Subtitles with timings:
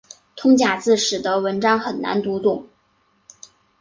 [0.35, 2.67] 通假字使得文章很难读懂。